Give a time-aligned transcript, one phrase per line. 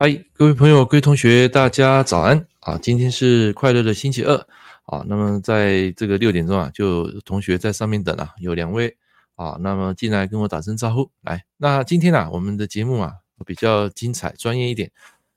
[0.00, 2.78] 嗨，各位朋友、各位同学，大家早安啊！
[2.78, 4.36] 今天是快乐的星期二
[4.84, 5.04] 啊。
[5.08, 8.96] 那么在这个六点钟啊，就同学在上面等啊，有两位
[9.34, 11.10] 啊，那么进来跟我打声招呼。
[11.22, 13.12] 来，那今天啊，我们的节目啊
[13.44, 14.92] 比较精彩、专业一点。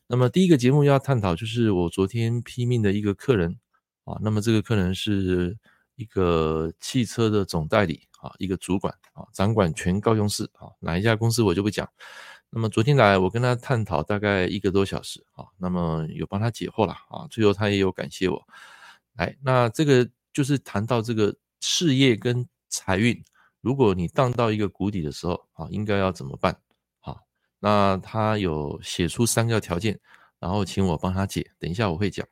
[0.06, 3.58] 那么第一个节目要探讨就是我昨天拼命的一个客人
[4.04, 4.20] 啊。
[4.22, 5.58] 那么这个客人是
[5.96, 11.90] 一个汽车的总代理啊，一个主管啊，掌管全高雄市啊，哪一家公司我就不讲。
[12.54, 18.46] 那么昨天来，我跟他探讨大概一个多小时啊，那么有帮他解惑了啊，最后他也有感谢我。
[19.14, 23.18] 来，那这个就是谈到这个事业跟财运，
[23.62, 26.54] 如果你荡到一个谷底的时候啊，应该要怎么办？
[27.00, 27.16] 啊，
[27.58, 29.98] 那他有写出三个条件，
[30.38, 32.28] 然后请我帮他解，等一下我会讲。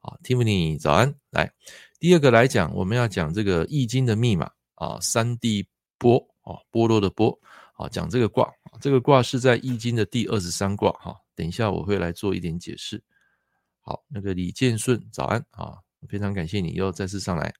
[0.00, 1.52] 啊，Tiffany 早安，来，
[1.98, 7.38] 第二个来讲，我们要讲这个易经的密码啊，三地波啊，波罗的波。
[7.74, 11.16] 啊，讲这个卦，这个卦是在《易经》的第二十三卦哈。
[11.34, 13.02] 等一下我会来做一点解释。
[13.80, 17.52] 好，那个李建顺，早安啊，非常感谢你又再次上来。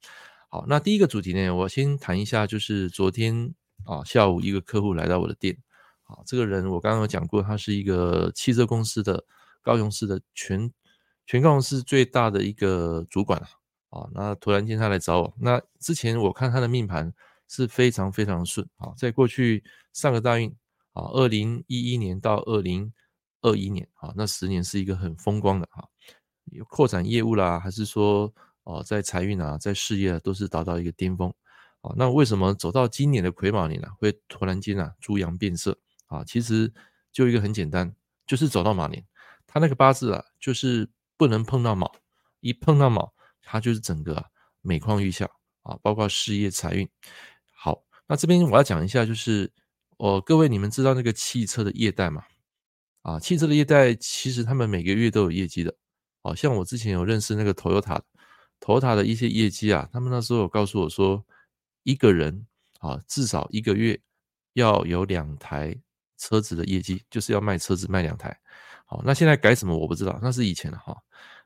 [0.49, 5.57] 好，那第一个主题呢，我先谈一下，就是昨天啊下午一个客户来到我的店，
[6.05, 9.25] 啊，这个人我刚刚有讲过，他是一个汽车公司的
[9.63, 10.71] 高雄市的全
[11.27, 13.41] 全高雄市最大的一个主管
[13.89, 17.13] 啊，那突然间他来找我，那之前我看他的命盘。
[17.53, 20.55] 是非常非常顺啊，在过去上个大运
[21.01, 22.93] 啊，二零一一年到二零
[23.41, 25.89] 二一年啊，那十年是一个很风光的哈，
[26.53, 28.33] 有扩展业务啦，还是说
[28.65, 31.33] 哦，在财运啊，在事业啊，都是达到一个巅峰
[31.81, 31.95] 啊。
[31.97, 36.23] 那为什么走到今年的癸卯年呢，会突然间啊，猪羊变色啊？
[36.25, 36.71] 其实
[37.11, 37.95] 就一个很简单，
[38.27, 39.03] 就是走到马年，
[39.47, 41.91] 他那个八字啊，就是不能碰到卯，
[42.41, 43.13] 一碰到卯，
[43.43, 44.27] 他就是整个啊
[44.61, 45.25] 每况愈下
[45.63, 46.87] 啊，包括事业财运。
[47.53, 49.51] 好，那这边我要讲一下，就是
[50.01, 52.25] 哦，各位你们知道那个汽车的业代吗？
[53.03, 55.75] 啊，汽车的业代其实他们每个月都有业绩的，
[56.23, 58.01] 好像我之前有认识那个 Toyota
[58.61, 61.23] Toyota 的一些业绩啊，他们那时候有告诉我说，
[61.83, 62.47] 一个人
[62.79, 64.01] 啊至少一个月
[64.55, 65.79] 要有两台
[66.17, 68.35] 车子的业绩，就是要卖车子卖两台。
[68.87, 70.97] 好，那现在改什么我不知道，那是以前的哈。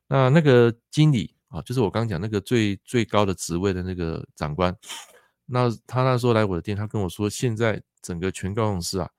[0.06, 4.72] 那那个经理啊，就是我刚讲那个最最高的职位的那个长官。
[5.44, 9.10] 那他那时候来我的店，他跟我说，现在整个全高雄市啊，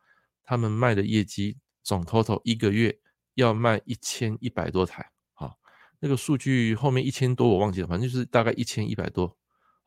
[0.44, 3.00] 他们卖的业绩总 total 一个月
[3.34, 5.52] 要卖一千一百多台，啊，
[6.00, 9.36] 那个数据后面一千多我忘记了，反正就是大概一千一百多，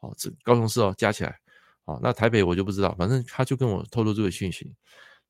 [0.01, 1.39] 好，这高雄市哦加起来，
[1.85, 4.75] 好，那台北我就不知道，反正他就跟我透露这个讯息，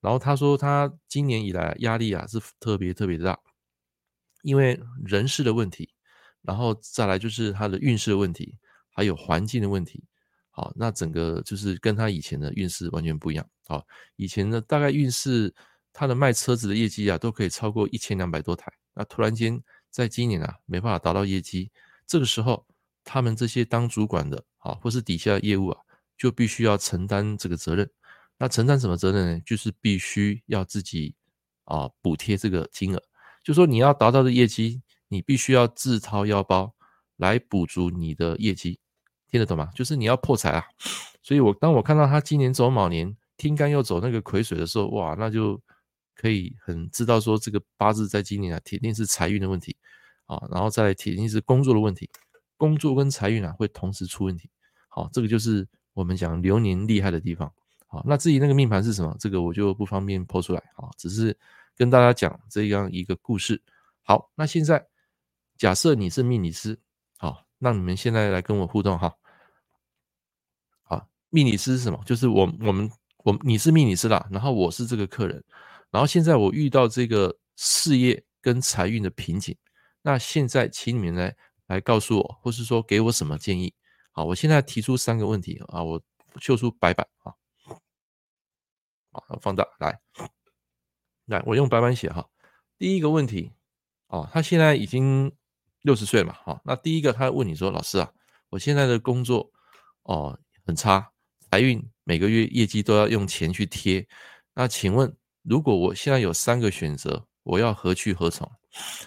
[0.00, 3.38] 然后他说他今年以来压力啊是特别特别的大，
[4.40, 5.90] 因为人事的问题，
[6.40, 8.56] 然后再来就是他的运势的问题，
[8.94, 10.04] 还有环境的问题。
[10.58, 13.48] 好，那整个就是跟他以前的运势完全不一样。
[13.68, 13.86] 好，
[14.16, 15.54] 以前呢，大概运势
[15.92, 18.72] 他的卖车子的业绩啊，都可以超过一千两百多台。
[18.92, 21.70] 那突然间在今年啊，没办法达到业绩，
[22.08, 22.66] 这个时候
[23.04, 25.80] 他们这些当主管的啊，或是底下的业务啊，
[26.16, 27.88] 就必须要承担这个责任。
[28.36, 29.40] 那承担什么责任呢？
[29.46, 31.14] 就是必须要自己
[31.66, 33.00] 啊补贴这个金额。
[33.44, 36.74] 就说你要达到的业绩，你必须要自掏腰包
[37.16, 38.80] 来补足你的业绩。
[39.30, 39.70] 听得懂吗？
[39.74, 40.64] 就是你要破财啊，
[41.22, 45.60] 所以我当我看到他今年走卯年，天干又走那个癸水的时候，哇，那就
[46.14, 49.76] 可以很知道说这个八字在今年啊，铁定是财运的问题
[50.24, 52.08] 啊，然后再来铁定是工作的问题，
[52.56, 54.50] 工作跟财运啊会同时出问题。
[54.88, 57.52] 好，这个就是我们讲流年厉害的地方。
[57.86, 61.36] 好，那至于那个命盘是什么，这个我就不方便抛出来啊，只是
[61.76, 63.62] 跟大家讲这样一个故事。
[64.02, 64.84] 好，那现在
[65.56, 66.78] 假设你是命理师。
[67.20, 69.12] 好那你们现在来跟我互动哈，
[71.30, 72.00] 命理师是什么？
[72.04, 72.90] 就是我我们
[73.24, 75.42] 我你是命理师啦，然后我是这个客人，
[75.90, 79.56] 然后现在我遇到这个事业跟财运的瓶颈，
[80.02, 81.36] 那现在请你们来
[81.66, 83.74] 来告诉我，或是说给我什么建议？
[84.12, 86.02] 好，我现在提出三个问题啊，我
[86.40, 87.34] 秀出白板啊，
[89.12, 90.00] 好，放大来，
[91.26, 92.28] 来我用白板写哈，
[92.78, 93.52] 第一个问题
[94.08, 95.32] 哦，他现在已经。
[95.82, 98.12] 六十岁了嘛，好，那第一个他问你说：“老师啊，
[98.50, 99.48] 我现在的工作
[100.02, 100.36] 哦
[100.66, 101.08] 很差，
[101.50, 104.06] 财运每个月业绩都要用钱去贴。
[104.54, 108.50] 那请问，如果我现在有三个选择，我要何去何从？”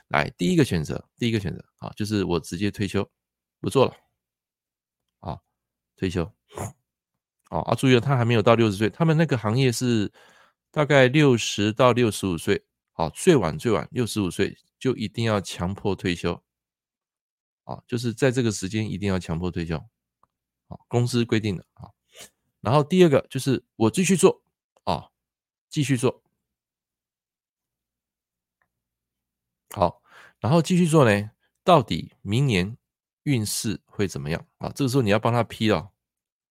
[0.09, 3.07] 来，第一个选择，第一个选择啊，就是我直接退休，
[3.59, 3.93] 不做了，
[5.19, 5.39] 啊，
[5.95, 6.23] 退休，
[7.51, 10.11] 哦啊，注意了，他还没有到六十岁，他们那个行业是
[10.71, 16.44] 大概六十到六十五岁，好，最晚最晚六十五岁就一定要强迫退休。
[17.65, 19.77] 啊，就是在这个时间一定要强迫退休，
[20.67, 21.87] 啊，公司规定的啊。
[22.61, 24.41] 然后第二个就是我继续做
[24.83, 25.09] 啊，
[25.69, 26.23] 继续做。
[29.75, 30.01] 好，
[30.39, 31.31] 然后继续做呢，
[31.63, 32.77] 到底明年
[33.23, 34.71] 运势会怎么样啊？
[34.75, 35.91] 这个时候你要帮他批哦，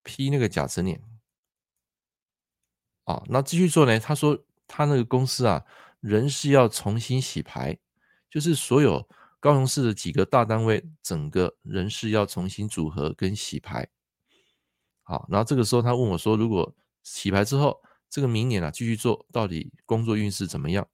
[0.03, 1.01] 批那个甲辰年。
[3.05, 3.99] 啊，那继续做呢？
[3.99, 5.65] 他说他那个公司啊，
[5.99, 7.77] 人事要重新洗牌，
[8.29, 9.07] 就是所有
[9.39, 13.89] 高雄市的几个大单位，整个人事要重新组合跟洗牌。
[15.11, 16.73] 好，然后这个时候他问我说，如果
[17.03, 20.87] 洗牌之后，这个明年啊继续做，到底工作运势怎么样？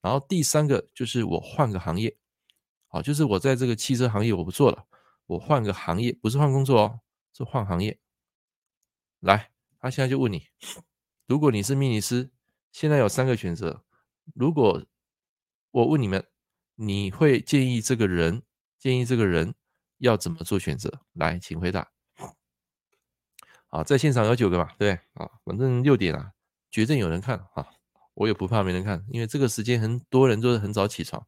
[0.00, 2.16] 然后第三个就是我换个行业，
[2.86, 4.86] 好，就是我在这个汽车行业我不做了，
[5.26, 7.00] 我换个行业，不是换工作哦，
[7.34, 7.98] 是换行业。
[9.20, 10.46] 来，他现在就问你，
[11.26, 12.30] 如果你是命理师，
[12.72, 13.84] 现在有三个选择，
[14.34, 14.82] 如果
[15.72, 16.26] 我问你们，
[16.76, 18.42] 你会建议这个人，
[18.78, 19.54] 建议这个人
[19.98, 21.02] 要怎么做选择？
[21.12, 21.86] 来，请回答。
[23.68, 24.68] 啊，在现场有九个嘛？
[24.78, 26.30] 对，啊，反正六点啊，
[26.70, 27.66] 绝对有人看啊。
[28.14, 31.24] 我也不怕没人看，因为这个时间很多人都是很早起床，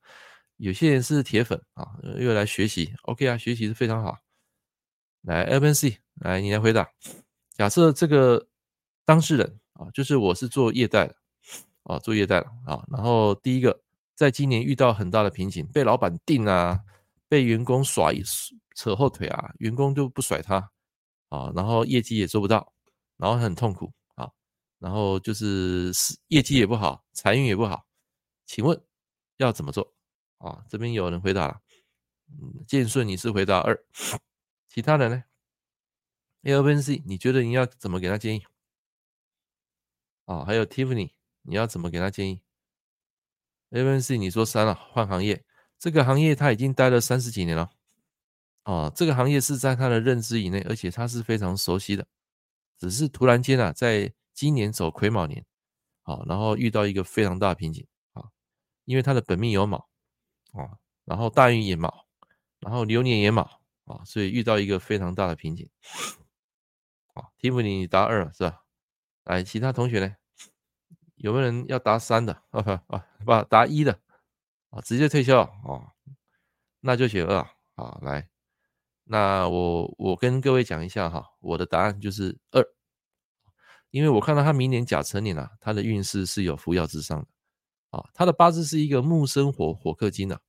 [0.56, 1.87] 有些人是铁粉啊，
[2.19, 2.92] 又来学习。
[3.02, 4.19] OK 啊，学习是非常好。
[5.22, 6.88] 来，LPC，来你来回答。
[7.52, 8.48] 假设这个
[9.04, 11.14] 当事人啊，就是我是做业代的
[11.84, 12.84] 啊，做业代的啊。
[12.90, 13.81] 然后第一个，
[14.16, 16.81] 在今年遇到很大的瓶颈，被老板定啊，
[17.28, 18.12] 被员工甩
[18.75, 20.72] 扯后腿啊，员工就不甩他
[21.31, 22.73] 啊，然后业绩也做不到，
[23.17, 24.31] 然后很痛苦啊。
[24.79, 25.91] 然后就是
[26.29, 27.87] 业绩也不好，财运也不好，
[28.47, 28.79] 请问
[29.38, 29.94] 要怎么做
[30.38, 30.65] 啊？
[30.69, 31.61] 这边有人回答了，
[32.29, 33.85] 嗯，建顺你是回答二，
[34.69, 35.25] 其他人呢
[36.43, 38.43] ？A、B、C，你觉得你要怎么给他建议？
[40.25, 41.12] 啊，还有 Tiffany，
[41.43, 42.41] 你要怎么给他建议
[43.71, 45.44] ？A、B、C，你说三了，换行业，
[45.79, 47.71] 这个行业他已经待了三十几年了，
[48.62, 52.07] 啊，这个行业是在他的认知以内，而且他是非常熟悉的，
[52.79, 55.45] 只是突然间啊，在今年走癸卯年，
[56.03, 58.29] 啊，然后遇到一个非常大的瓶颈啊，
[58.85, 59.89] 因为他的本命有卯
[60.53, 62.07] 啊，然后大运也卯，
[62.59, 65.69] 然后流年也卯啊，所以遇到一个非常大的瓶颈
[67.15, 67.29] 啊。
[67.39, 68.62] 提姆你答二是吧？
[69.25, 70.17] 来，其他同学呢？
[71.17, 72.33] 有没有人要答三的？
[72.51, 74.01] 啊不啊不，答一的
[74.71, 75.49] 啊，直接退休啊？
[76.81, 77.37] 那就选二
[77.75, 77.99] 啊。
[78.01, 78.29] 来，
[79.12, 82.65] 那我我跟各位讲一下哈，我的答案就是二。
[83.91, 87.27] 因为我看到他明年甲辰年啊，他的运势是有扶摇直上的。
[87.91, 90.41] 啊，他的八字是一个木生火，火克金的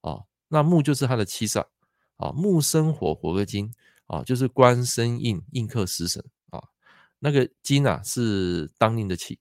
[0.00, 1.66] 啊，那木就是他的七煞。
[2.14, 3.68] 啊，木生火，火克金。
[4.06, 6.24] 啊，就是官生印，印克食神。
[6.50, 6.62] 啊，
[7.18, 9.36] 那个金啊是当令的气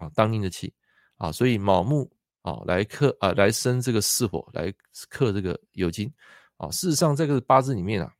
[0.00, 0.74] 啊，当令的气。
[1.16, 2.10] 啊，所以卯木
[2.42, 4.74] 啊来克啊来生这个巳火，来
[5.08, 6.12] 克这个酉金
[6.56, 8.14] 啊，事实上这个八字里面啊，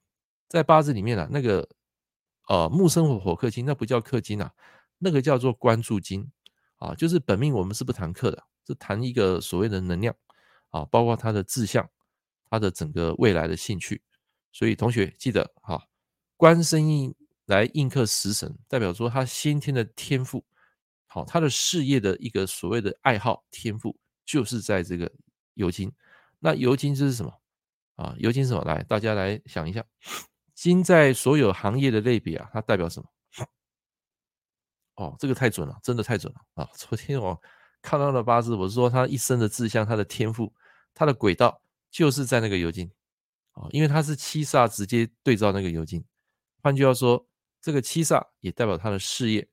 [0.49, 1.69] 在八字里面啊那个
[2.49, 4.53] 呃木生火，火克金，那不叫克金啊。
[4.99, 6.27] 那个叫做关注金
[6.77, 10.17] 啊，就是本命我们是不谈克的，是谈一个所谓的能量
[10.71, 11.87] 啊，包括他的志向，
[12.49, 14.03] 他的整个未来的兴趣。
[14.53, 15.87] 所以同学记得哈，
[16.39, 20.43] 官生印来印克食神，代表说他先天的天赋，
[21.05, 25.13] 好，他的事业的一个所谓的爱好天赋，就是在这个
[25.57, 25.93] 酉金。
[26.39, 27.31] 那酉金这是什么
[27.97, 28.15] 啊？
[28.19, 28.63] 尤金什么？
[28.65, 29.85] 来，大家来想一下，
[30.55, 33.09] 金在所有行业的类别啊，它代表什么？
[34.97, 36.71] 哦，这个太准了，真的太准了啊！
[36.75, 37.39] 昨天我
[37.83, 40.51] 看到的八字，我是说他一生的志向，他的天赋，
[40.95, 41.61] 他的轨道
[41.91, 42.91] 就是在那个酉金
[43.53, 46.03] 啊，因为他是七煞直接对照那个酉金。
[46.63, 47.29] 换句话说，
[47.61, 49.47] 这个七煞也代表他的事业，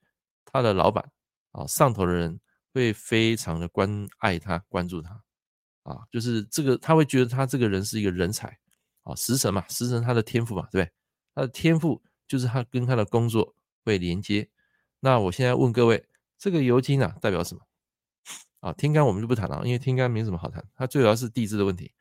[0.45, 1.11] 他的老板
[1.51, 2.39] 啊，上头的人
[2.73, 5.22] 会非常的关爱他，关注他
[5.83, 8.47] 啊，就是这个他会觉得他这个人是一个人才
[9.03, 10.93] 啊，食神嘛，食神他的天赋嘛，对不对？
[11.35, 14.49] 他的天赋就是他跟他的工作会连接。
[14.99, 16.05] 那我现在问各位，
[16.37, 17.61] 这个酉金啊代表什么？
[18.61, 21.93] 啊，天干我们就不谈了，因为天干没什么好谈，它最主要是地支的问题。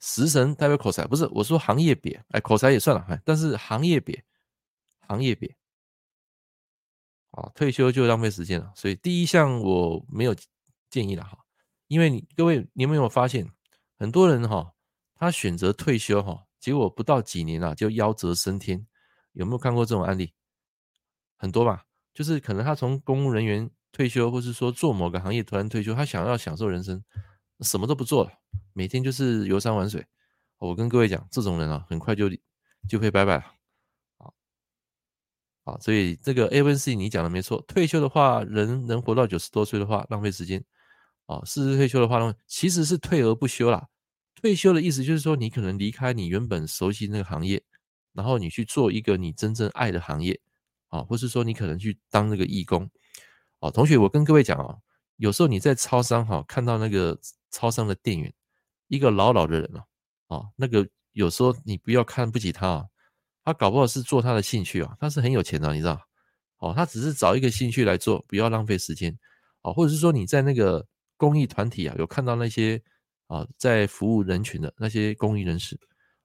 [0.00, 4.20] 食神代表口才，不是我说行业瘪，哎，口才也算了，哎，但是行业瘪，
[5.06, 5.54] 行业瘪，
[7.30, 10.34] 啊，退休就浪费时间了，所以第一项我没有
[10.92, 11.38] 建议了哈，
[11.88, 13.50] 因为你各位你有没有发现，
[13.98, 14.74] 很多人哈，
[15.16, 18.86] 他选择退休哈，结果不到几年啊就夭折升天。
[19.32, 20.34] 有没有看过这种案例？
[21.38, 27.02] 很多吧，就是可能他从公务人员退休，或是说做某个行业突然退休，他想要享受人生，
[27.60, 28.30] 什么都不做了，
[28.74, 30.06] 每天就是游山玩水。
[30.58, 32.30] 我跟各位讲，这种人啊，很快就
[32.86, 33.42] 就会拜拜了。
[34.18, 34.30] 啊，
[35.64, 40.62] 好，所以这个 A、B、C 你讲的没错，退休的话，人能活到九十多岁的话，浪费时间。
[41.26, 43.88] 啊，事实退休的话呢，其实是退而不休啦。
[44.34, 47.62] 退休的意思就是说，你可能离开你原本熟悉那个行业。
[48.14, 50.38] 然后你去做一个你真正爱的行业，
[50.88, 52.86] 啊，或是说你可能去当那个义工，
[53.60, 54.82] 哦，同学，我跟各位讲哦，
[55.16, 57.18] 有时候你在超商哈看到那个
[57.50, 58.30] 超商的店员，
[58.88, 59.86] 一个老老的人啊，
[60.28, 62.86] 啊，那个有时候你不要看不起他啊，
[63.46, 65.98] 他搞不好是做他的兴趣啊，他是很有钱的，你知道？
[66.58, 69.18] 哦，他只是找一个兴趣来做，不要浪费时间
[69.62, 70.86] 哦，或者是说你在那个
[71.22, 72.82] 公益团体啊，有看到那些
[73.28, 75.78] 啊在服务人群的那些公益人士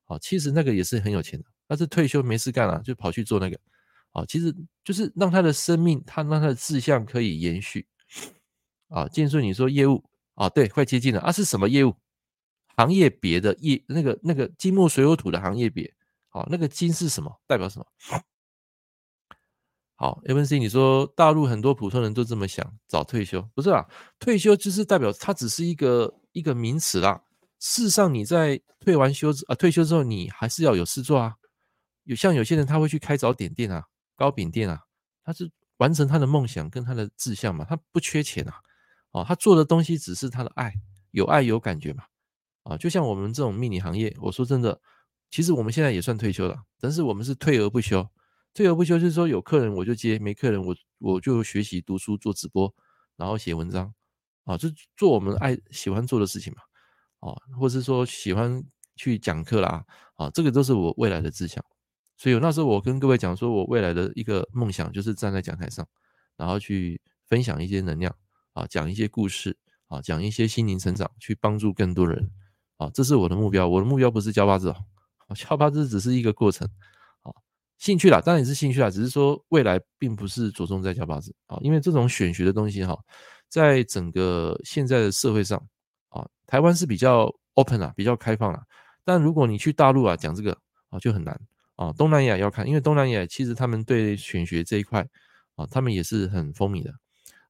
[0.05, 3.59] 啊，其实那个也是很有钱的，但是退休没事干了，就跑去做那个。
[4.13, 4.51] 啊，其实
[4.83, 7.85] 就是让他的生命，他让他的志向可以延续。
[8.87, 11.93] 啊，建顺，你说业务啊，对，快接近了啊，是什么业务？
[12.75, 15.93] 行业别的业，那个那个金木水火土的行业别。
[16.29, 17.31] 好，那个金是什么？
[17.45, 17.85] 代表什么？
[19.99, 23.85] 好，MC，你说大陆很多普通人都这么想，早退休，不是啊？
[24.19, 27.23] 退休就是代表它只是一个一个名词啦。
[27.59, 31.33] 事实上，你在退完休啊，退休之后，你还是要有事做啊。
[32.03, 33.83] 有像有些人他会去开早点店啊。
[34.15, 34.81] 糕饼店啊，
[35.23, 38.55] 他是完成他的梦想跟他的志向嘛，他不缺钱啊，
[39.11, 40.73] 哦，他做的东西只是他的爱，
[41.11, 42.03] 有爱有感觉嘛，
[42.63, 44.81] 啊，就像我们这种命理行业，我说真的，
[45.29, 48.07] 其实我们现在也算退休了，但是我们是退而不休，
[48.57, 52.73] 退而不休就是说有客人我就接，没客人我我就学习读书做直播，
[53.15, 53.93] 然后写文章，
[54.45, 58.63] 啊，就做我们爱喜欢做的事情嘛，啊，或是说喜欢
[58.95, 59.85] 去讲课啦，
[60.15, 61.63] 啊，这个都是我未来的志向。
[62.17, 65.87] 所以那时候我跟各位讲说，我未来的一个梦想就是站在讲台上，
[66.35, 68.15] 然后去分享一些能量
[68.53, 72.31] 啊，讲一些故事啊，讲一些心灵成长，去帮助更多人
[72.77, 73.67] 啊，这是我的目标。
[73.67, 74.75] 我的目标不是教八字哦，
[75.37, 76.67] 教八字只是一个过程，
[77.77, 82.97] 兴趣啦，当然也是兴趣啦，只是说未来并不是着重在教八字啊，因为这种选学的东西哈，
[83.49, 85.57] 在整个现在的社会上
[86.09, 88.61] 啊，台湾是比较 open 啊，比较开放啦，
[89.03, 90.57] 但如果你去大陆啊讲这个
[90.89, 91.39] 啊，就很难。
[91.75, 95.07] 啊，东南亚要看，因为东南亚其实他们对选学这一块
[95.53, 96.89] 啊，他们也是很风靡的。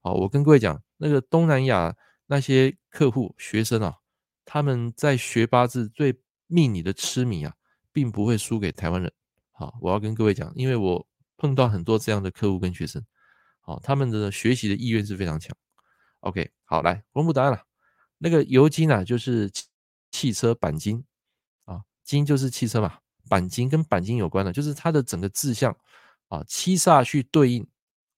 [0.01, 3.95] 啊，我跟各位讲，那个东南亚那些客户学生啊，
[4.43, 6.13] 他们在学八字对
[6.47, 7.53] 命理的痴迷啊，
[7.93, 9.09] 并不会输给台湾人。
[9.59, 11.03] 好，我要跟各位讲，因为我
[11.35, 13.03] 碰到很多这样的客户跟学生，
[13.59, 15.57] 好，他们的学习的意愿是非常强。
[16.19, 17.59] OK，好，来公布答案了。
[18.19, 19.51] 那个酉金啊，就是
[20.11, 21.03] 汽车钣金
[21.65, 22.99] 啊，金就是汽车嘛。
[23.27, 25.75] 钣金跟钣金有关的，就是它的整个志向
[26.27, 27.65] 啊，七煞去对应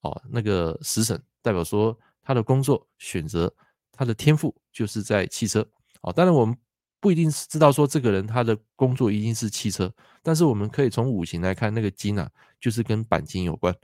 [0.01, 3.51] 啊，那个食神代表说他的工作选择，
[3.93, 5.65] 他的天赋就是在汽车
[6.01, 6.11] 啊。
[6.11, 6.57] 当然我们
[6.99, 12.29] 不一定是知道说这个人他的工作一定是汽车，但是我们可以从五行来看，那个金啊，
[12.59, 13.75] 就是跟钣金有关。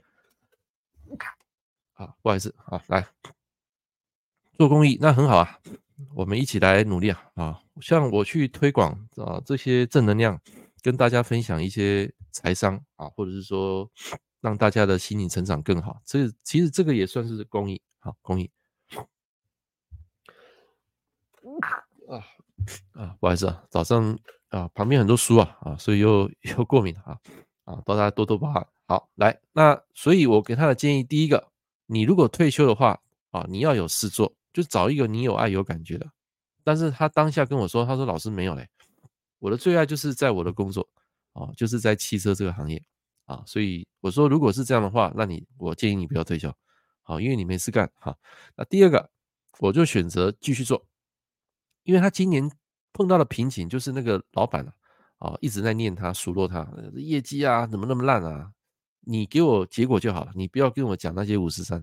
[1.92, 3.06] 好，不好意思啊，来
[4.54, 5.58] 做公益那很好啊，
[6.14, 10.40] 我们一起来努力啊啊，像我去推广啊这些正能量。
[10.82, 13.90] 跟大家分享一些财商啊，或者是说
[14.40, 18.48] 让大家的心理成长更好，这其实这个也算是公益，好公益。
[22.08, 22.22] 啊
[22.92, 24.18] 啊，不好意思啊，早上
[24.48, 27.18] 啊旁边很多书啊啊，所以又又过敏啊
[27.64, 28.66] 啊，大家多多包涵。
[28.86, 31.48] 好，来，那所以我给他的建议，第一个，
[31.86, 36.06] 你如果退休的话啊，你要有事做，就找一个你有爱有感觉的。
[36.62, 38.68] 但是他当下跟我说，他说老师没有嘞。
[39.38, 40.88] 我的最爱就是在我的工作
[41.32, 42.82] 啊，就是在汽车这个行业
[43.26, 46.52] 啊，所以我说，如果是这样的话，那你我建议你不要退休，
[47.02, 48.16] 好，因为你没事干哈。
[48.56, 49.10] 那第二个，
[49.58, 50.84] 我就选择继续做，
[51.86, 52.50] 因为他今年
[52.92, 58.52] 碰到的瓶颈就是那个老板啊，啊一直在念他数落他业绩啊怎么那么烂啊，
[59.00, 61.78] 你给我结果就好了，你不要跟我讲那些五十三，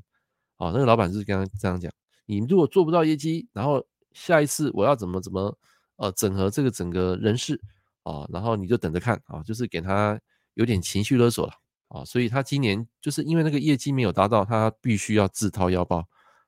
[0.57, 1.91] 啊那个老板是刚刚这样讲，
[2.25, 5.57] 你如果做不到业绩，然后下一次我要怎么怎么。
[5.97, 7.57] 呃，整合这个整个人事
[8.01, 10.19] 啊，然后你就等着看啊，就是给他
[10.55, 11.53] 有点情绪勒索了
[11.87, 16.03] 啊，所以他今年就是因为那个业绩没有达到，他必须要自掏腰包，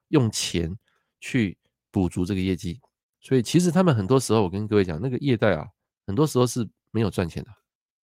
[0.07, 0.75] 用钱
[1.21, 1.55] 去
[1.91, 2.81] 补足这个业绩。
[3.25, 5.67] 所以其实他们很多时候，我跟各位讲，那个业代啊，
[6.05, 7.49] 很多时候是没有赚钱的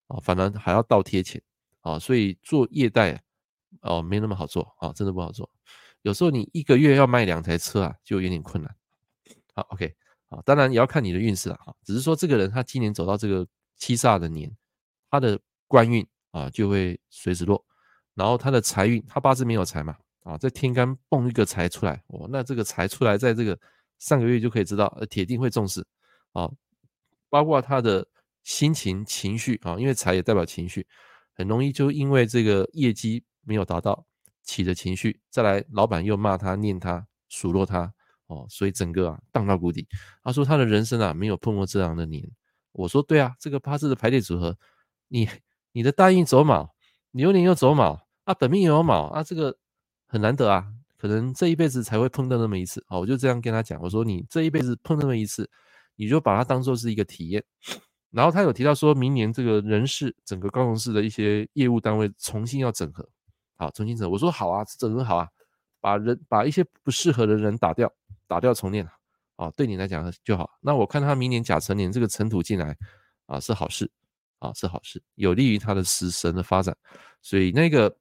[0.07, 1.41] 啊，反而还要倒贴钱
[1.79, 3.23] 啊，所以做业代
[3.83, 5.49] 哦，没那么好做啊，真的不好做。
[6.01, 8.75] 有时候你一个月要卖两台车啊，就有点困难。
[9.55, 9.95] 好，OK。
[10.27, 11.73] 啊，当然也要看你的运势了哈。
[11.85, 14.51] 只是说这个人他今年走到这个七煞的年，
[15.09, 17.63] 他的官运啊就会随之落，
[18.13, 23.57] 然后他的财运，他八字没有财嘛，啊，在天干蹦一个财出来，哦，那这个财出来，在这个
[24.03, 25.85] 上个月就可以知道，呃，铁定会重视
[26.33, 26.51] 啊，
[27.29, 28.05] 包括他的
[28.43, 30.85] 心情情绪啊，因为财也代表情绪，
[31.33, 34.05] 很容易就因为这个业绩没有达到
[34.43, 37.93] 起的情绪，再来老板又骂他、念他、数落他。
[38.27, 39.87] 哦，所以整个啊荡到谷底。
[40.23, 42.29] 他说他的人生啊没有碰过这样的年。
[42.71, 44.57] 我说对啊，这个八字的排列组合，
[45.07, 45.29] 你
[45.71, 46.73] 你的大运走卯，
[47.11, 49.57] 流年又走卯啊，本命也有卯啊，这个
[50.07, 50.67] 很难得啊。
[51.03, 55.49] 可能这一辈子才会碰到那么一次，好，我就这样跟他讲，我说你这一辈子碰那么一次，
[55.97, 57.43] 你就把它当做是一个体验。
[58.09, 63.05] 然后他有提到说，明年这个人事整个高雄市的一些业务单位重新要整合，
[63.57, 64.13] 好，重新整合。
[64.13, 65.27] 我说好啊，整合好啊，
[65.81, 67.91] 把人把一些不适合的人打掉，
[68.25, 68.87] 打掉重练
[69.35, 70.49] 啊，对你来讲就好。
[70.61, 72.77] 那我看他明年甲辰年这个尘土进来
[73.25, 73.91] 啊，是好事
[74.39, 76.73] 啊，是好事，有利于他的死神的发展，
[77.21, 77.93] 所以那个。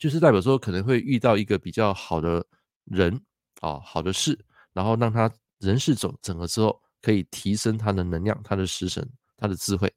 [0.00, 2.44] 就是代表说可能会遇到一个比较好的
[2.84, 3.20] 人
[3.60, 4.36] 啊，好的事，
[4.72, 9.92] 然后让他人事走整合之后，可以提升他的能量、他的食神、他的智慧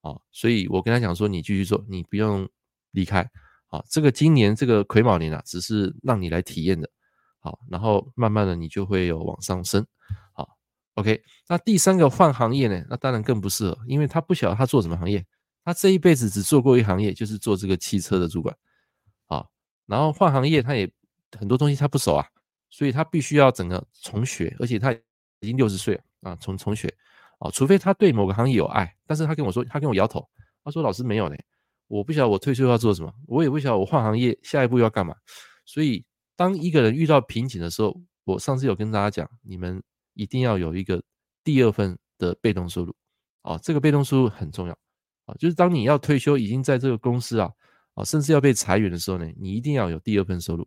[0.00, 0.16] 啊。
[0.30, 2.48] 所以我跟他讲说，你继续做，你不用
[2.92, 3.28] 离开
[3.66, 3.82] 啊。
[3.90, 6.88] 这个今年这个癸卯年啊，只是让你来体验的，
[7.40, 9.84] 好，然后慢慢的你就会有往上升。
[10.32, 10.48] 好
[10.94, 11.20] ，OK。
[11.48, 12.84] 那第三个换行业呢？
[12.88, 15.26] 那当然更不适合，因为他不晓得他做什么行业，
[15.64, 18.56] 他这一辈子只做过一行业，就是做这个汽车的主管。
[19.88, 20.88] 然后换行业，他也
[21.36, 22.24] 很多东西他不熟啊，
[22.70, 26.94] 所以他必须要整个重学，而且他已经六十岁了啊，重重学。
[27.38, 30.28] 啊，除非他对某个行业有爱，但是他跟我说，他跟我摇头，
[30.62, 31.44] 他说老师没有嘞，
[31.86, 35.14] 我不晓得我退休要做什么，我也不晓得我换行业下一步要干嘛，
[35.64, 36.04] 所以
[36.34, 39.82] 当一个人遇到瓶颈的时候，我上次有跟大家讲，你们
[40.14, 41.02] 一定要有一个
[41.44, 42.94] 第二份的被动收入。
[43.42, 44.76] 啊，这个被动收入很重要。
[45.24, 47.50] 啊，就是当你要退休，已经在这个公司啊。
[47.98, 50.66] 啊，甚至要被裁员的时候呢，你一定要有第二份收入。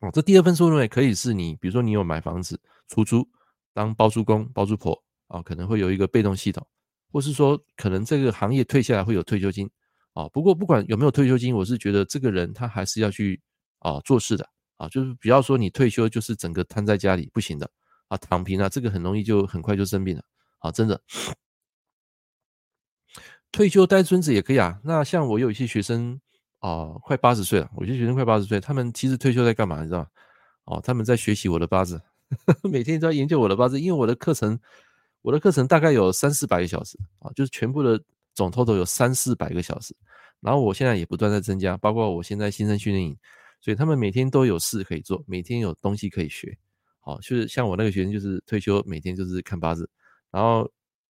[0.00, 3.28] 哦，这第二份收入呢，可以是你，比如说你有买房子出租，
[3.74, 6.66] 当包租公、包租婆啊，可能会有一个被动系统，
[7.12, 9.68] 或是说可能这个行业退下来会有退休金
[10.14, 10.26] 啊。
[10.30, 13.38] 不过不管有没有退休金，我是觉得这个人他还是要去
[13.80, 17.70] 啊做事的啊，就是不要说你退休就是整个瘫在家里不行的
[18.06, 20.22] 啊，躺平啊，这个很容易就很快就生病了
[20.60, 20.98] 啊，真的。
[23.50, 24.78] 退休带孙子也可以啊。
[24.84, 26.20] 那像我有一些学生
[26.60, 29.80] 啊、快八十岁了，我有些学生快八十岁，他们其实退休在干嘛？
[29.80, 30.06] 你知道吗？
[30.64, 32.02] 哦，他们在学习我的八字，
[32.68, 34.58] 每天都要研究我的八字，因为我的课程，
[35.22, 38.02] 我的课程大概有三四百个小时啊，就是全部的
[38.34, 39.94] 总 total 有三四百个小时。
[40.40, 43.16] 然后我现在也不断在增加，包括我现在新生训练营，
[43.60, 46.58] 所以他们每天都有事可以做，每天有东西可以学。
[47.00, 49.88] 好，就是像我那个学生，就是退休每天就是看八字，
[50.32, 50.68] 然后。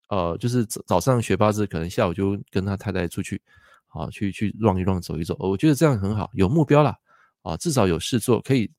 [0.10, 3.42] 呃，就是早早上学八字，可能下午就跟他太太出去，
[3.88, 5.36] 啊，去去 run 一 run 走一走。
[5.38, 6.96] 我觉得这样很好，有目标了，
[7.42, 8.72] 啊，至少有事做，可以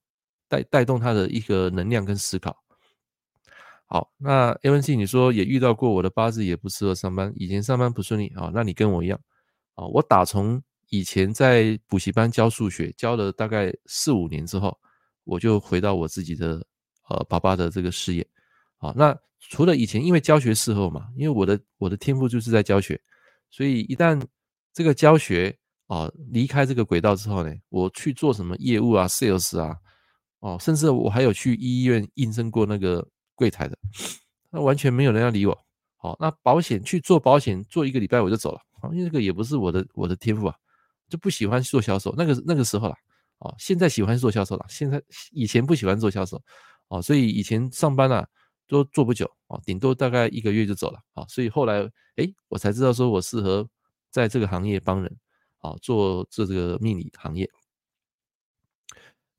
[0.49, 2.57] 带带动他的一个能量跟思考。
[3.85, 9.21] 好，那 ANC 你说也遇到过我的八字也不适合上班，以前上班不顺利啊，那你跟我一样
[9.75, 14.79] 啊，我打从以前在补习班教数学，教了大概四五年之后，
[15.25, 16.65] 我就回到我自己的
[17.09, 18.27] 呃爸爸的这个事业，
[18.79, 19.15] 啊，那。
[19.41, 23.01] 除了以前因为教学时候嘛，因为我的我的天赋就是在教学，
[23.51, 24.21] 所以一旦
[24.75, 29.77] 这个教学啊离开这个轨道之后呢，我去做什么业务啊、sales 啊，
[30.41, 33.79] 哦，甚至我还有去医院应征过那个柜台的，
[34.51, 35.59] 那完全没有人要理我。
[35.97, 38.61] 好，那保险去做保险做一个礼拜我就走了，
[38.93, 40.55] 因为这个也不是我的我的天赋啊，
[41.09, 42.15] 就不喜欢做销售。
[42.19, 42.97] 那个那个时候啦，
[43.39, 46.43] 哦，现在喜欢做销售了，现在以前不喜欢做销售，
[46.89, 48.29] 哦，所以以前上班啊。
[48.69, 53.69] 都做不久啊，顶多大概一个月就走了啊，所以后来诶，我才知道说我适合
[54.11, 55.17] 在这个行业帮人
[55.59, 57.51] 啊，做做这个命理行业。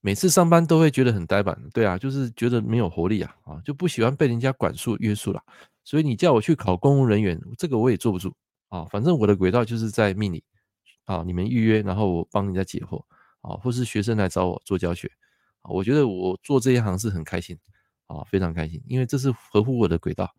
[0.02, 5.44] 每次上班都会觉得很呆板，对啊，就是觉得没有活力啊，啊，就不喜欢被人家管束约束了。
[5.84, 8.34] 所以你叫我去考公务人员，这个我也坐不住
[8.70, 8.86] 啊。
[8.86, 10.42] 反正我的轨道就是在命理
[11.04, 13.04] 啊，你们预约，然后我帮人家解惑
[13.42, 15.12] 啊，或是学生来找我做教学
[15.64, 17.60] 啊，我觉得我做这一行是很开心。
[18.10, 20.30] 啊，非常开心，因为这是合乎我的轨道。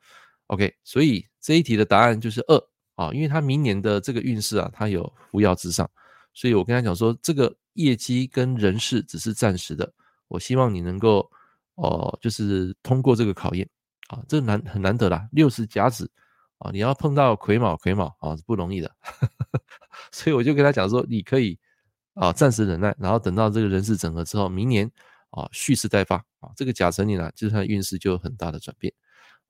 [0.49, 2.61] OK，所以这一题的答案就是二
[2.97, 5.89] 啊，因为他明年的这个运势啊，他有扶摇直上，
[6.35, 9.93] 所以我跟他讲说，这个业绩跟人事只是暂时的，
[10.27, 11.31] 我希望你能够
[11.77, 13.67] 哦、就是通过这个考验
[14.09, 16.11] 啊，这难很难得啦，六十甲子
[16.59, 18.91] 啊，你要碰到癸卯癸卯啊是不容易的，
[20.11, 21.57] 所以我就跟他讲说，你可以
[22.15, 24.91] 啊暂时忍耐，然后等到这个人事整合之后，明年。
[25.31, 26.51] 啊，蓄势待发啊！
[26.57, 28.93] 这个甲辰年呢，就是他的运势就有很大的转变，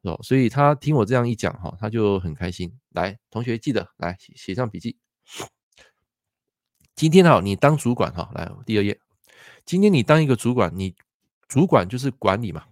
[0.03, 2.71] 哦，所以他听我这样一讲哈，他就很开心。
[2.90, 4.99] 来，同学记得来写上笔记。
[6.95, 9.01] 今天哈，你当主管哈，来第二页。
[9.64, 10.95] 今天你当一个主管，你
[11.49, 12.66] 主管就是管理嘛，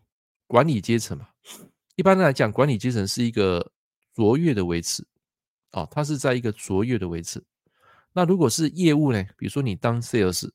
[0.46, 1.28] 管理阶层嘛。
[1.96, 3.72] 一般来讲，管理阶层是一个
[4.12, 5.06] 卓越的维持，
[5.72, 7.42] 哦，他是在一个卓越的维持。
[8.12, 9.24] 那如果是业务呢？
[9.38, 10.50] 比如说你当 sales。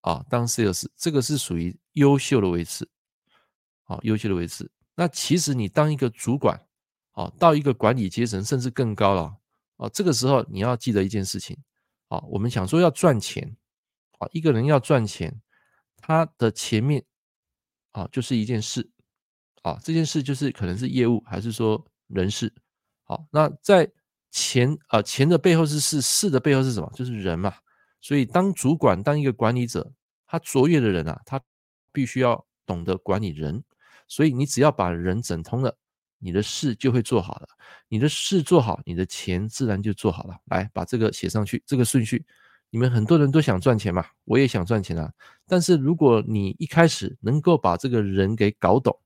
[0.00, 2.88] 啊，当 sales 这个是属于优秀的维持，
[3.82, 4.70] 好，优秀的维持。
[4.94, 6.58] 那其实你当一个主管，
[7.12, 9.36] 啊，到一个管理阶层甚至更高了，
[9.76, 11.56] 啊，这个时候你要记得一件事情，
[12.08, 13.56] 啊，我们想说要赚钱，
[14.18, 15.40] 啊，一个人要赚钱，
[15.96, 17.04] 他的前面
[17.90, 18.88] 啊就是一件事
[19.62, 22.52] 啊，这件事就是可能是业务还是说人事。
[23.04, 23.90] 好，那在
[24.30, 26.90] 钱啊钱的背后是事，事的背后是什么？
[26.94, 27.54] 就是人嘛。
[28.00, 29.92] 所以当主管当一个管理者，
[30.26, 31.40] 他卓越的人啊，他
[31.92, 33.62] 必须要懂得管理人。
[34.08, 35.76] 所以你只要把人整通了，
[36.18, 37.48] 你的事就会做好了。
[37.88, 40.36] 你的事做好，你的钱自然就做好了。
[40.44, 42.24] 来，把这个写上去，这个顺序。
[42.70, 45.12] 你们很多人都想赚钱嘛，我也想赚钱啊。
[45.46, 48.96] 但是如果你一开始能够把这个人给搞懂，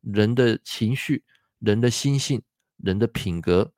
[0.00, 1.22] 人的情绪、
[1.58, 2.40] 人的心性、
[2.76, 3.72] 人的品格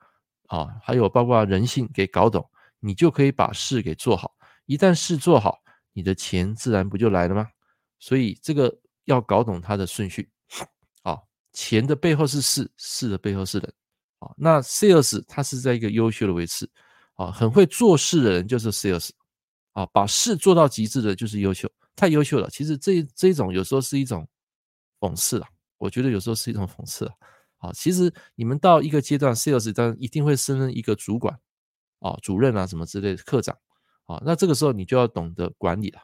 [0.47, 4.37] 啊，还有包括人性给搞懂，你就可以把事给做好。
[4.67, 5.59] 一旦事做好，
[5.93, 7.49] 你的钱自然不就来了吗？
[7.99, 10.31] 所以这个要搞懂它的顺序。
[11.03, 11.19] 啊，
[11.53, 13.75] 钱的背后是事，事的背后是人。
[14.19, 16.71] 啊，那 sales 它是在一个优秀的位置。
[17.15, 19.11] 啊，很会做事的人就是 sales，
[19.73, 22.49] 啊，把事做到极致的就是优秀，太优秀了。
[22.49, 24.27] 其实这这种有时候是一种
[24.99, 27.15] 讽刺啊，我觉得有时候是一种讽刺啊。
[27.59, 31.39] 啊，其实你们到一个阶段，sales 当然一定会升任一个主管，
[32.01, 33.57] 啊，主任啊什么之类的，科长，
[34.07, 36.01] 啊，那这个时候你就要懂得管理了，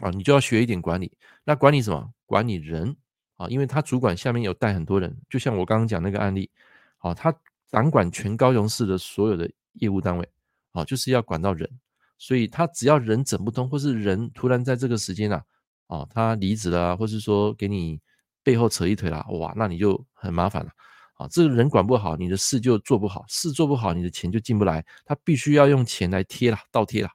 [0.00, 1.10] 啊，你就要学一点管理。
[1.44, 2.12] 那管理什么？
[2.24, 2.96] 管理人
[3.36, 6.50] 啊，因为他主管下面有带很多人，就像我刚刚讲那个案例，
[6.98, 7.34] 啊，他
[7.68, 9.50] 掌管全高雄市的所有的。
[9.78, 10.26] 业务单位，
[10.72, 11.70] 啊，就是要管到人，
[12.16, 15.44] 所以他只要人整不通，或是人突然在这个时间啊，
[15.86, 18.00] 啊，他离职了，或是说给你
[18.42, 20.70] 背后扯一腿了，哇，那你就很麻烦了，
[21.16, 27.10] 啊这个人管不好，你的事就做不好，事做不好，你的钱就进不来，他必须要用钱来贴了，倒贴了，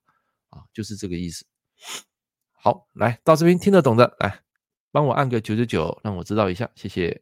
[0.49, 1.45] 啊，就是这个意思。
[2.51, 4.41] 好，来到这边听得懂的，来
[4.91, 7.21] 帮我按个九九九，让我知道一下，谢谢。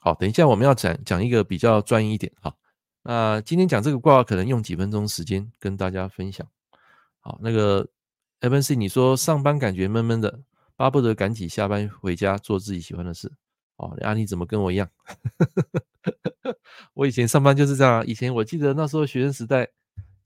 [0.00, 2.54] 好，等一下我们要讲讲一个比较专业一点，啊。
[3.02, 6.46] 那今天讲这个卦可能用几分钟时间跟大家分享。
[7.20, 7.88] 好，那个
[8.40, 10.40] Evan C，你说上班感觉闷闷的，
[10.76, 13.32] 巴不得赶紧下班回家做自己喜欢的事。
[13.80, 14.88] 哦，啊，你怎么跟我一样？
[16.92, 18.00] 我以前上班就是这样。
[18.00, 19.66] 啊以前我记得那时候学生时代，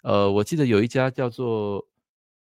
[0.03, 1.87] 呃，我记得有一家叫做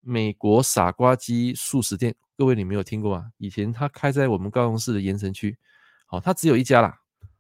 [0.01, 3.31] 美国傻瓜鸡速食店，各位你没有听过吗？
[3.39, 5.57] 以前他开在我们高雄市的盐城区。
[6.07, 6.95] 好，他只有一家啦。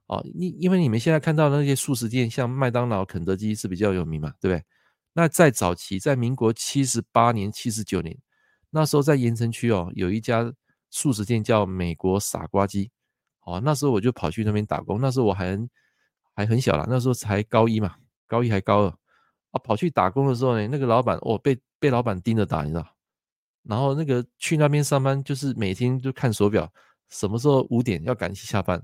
[0.07, 4.65] 哦，你因为你们现在看到那些速食店，像麦当劳、肯德基是比较有名嘛，对不对？
[5.13, 8.17] 那在早期，在民国七十八年、七十九年，
[8.71, 10.51] 那时候在盐城区哦，有一家
[10.91, 12.91] 速食店叫美国傻瓜鸡。
[13.49, 15.59] 哦，那时候我就跑去那边打工，那时候我还
[16.35, 18.89] 还很小啦，那时候才高一嘛，高一还高二
[19.53, 22.87] 啊，跑去打工的时候呢，那个老板哦，被被老板盯着打，你知道？
[23.63, 26.71] 然后那个去那边上班，就是每天就看手表，
[27.09, 28.79] 什么时候五点要赶去下班，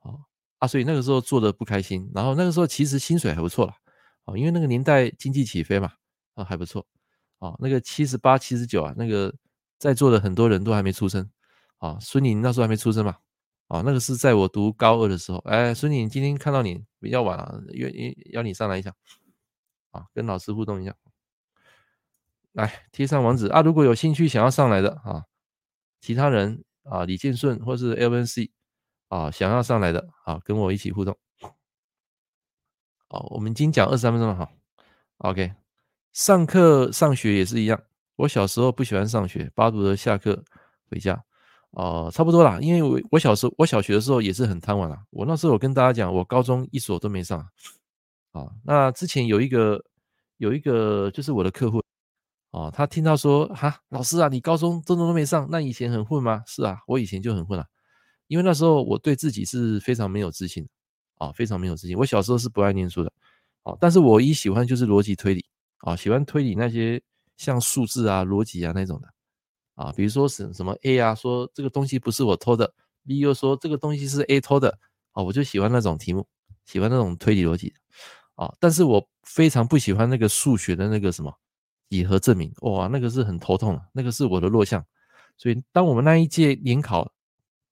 [0.00, 0.18] 哦。
[0.58, 3.74] 啊，所以那个时候做的不开心，然后那个时候其实薪水还不错啦，
[4.24, 5.92] 啊，因为那个年代经济起飞嘛，
[6.34, 6.84] 啊还不错，
[7.38, 9.32] 啊那个七十八、七十九啊，那个
[9.78, 11.30] 在座的很多人都还没出生，
[11.78, 13.16] 啊孙宁那时候还没出生嘛，
[13.68, 17.90] 啊那个是在我读高二的时候，哎孙宁今天看到你比较晚了，约
[18.32, 18.92] 邀你上来一下，
[19.92, 20.94] 啊跟老师互动一下，
[22.52, 25.24] 来贴上网址啊，如果有兴趣想要上来的啊，
[26.00, 28.50] 其他人啊李建顺或是 LNC。
[29.08, 31.16] 啊，想要上来的啊，跟我一起互动。
[33.08, 34.50] 好，我们已经讲二十三分钟了哈。
[35.16, 35.54] OK，
[36.12, 37.82] 上课上学也是一样。
[38.16, 40.44] 我小时候不喜欢上学，巴不得下课
[40.90, 41.24] 回家。
[41.72, 45.00] 哦、差不多啦，因为我我小时候我小学的时候也是很贪玩啦。
[45.10, 47.38] 我那时候我跟大家讲，我高中一所都没上。
[48.32, 49.82] 啊，那之前有一个
[50.38, 51.82] 有一个就是我的客户，
[52.50, 56.42] 哦，他听到说哈，老师啊，你高中真的都没上，那以前很混吗？
[56.46, 57.66] 是啊，我以前就很混啊。
[58.26, 60.66] 因为那时候我对自己是非常没有自信
[61.16, 61.96] 啊，非常没有自信。
[61.96, 63.12] 我小时候是不爱念书的，
[63.62, 65.44] 啊，但是我一喜欢就是逻辑推理
[65.78, 67.00] 啊，喜欢推理那些
[67.36, 69.08] 像数字啊、逻辑啊那种的
[69.78, 72.74] 啊，比如说什什么 A 啊，说这个东西不是我偷的
[73.06, 74.76] ，B 又说这个东西是 A 偷的，
[75.12, 76.26] 啊，我就喜欢那种题目，
[76.64, 77.72] 喜欢那种推理逻辑
[78.34, 81.32] 啊，但是我非常不喜欢那个数学的那个什么
[81.88, 84.84] 几何证明，哇，那个是很头痛的，那个是我的弱项，
[85.36, 87.10] 所以当我们那一届联考。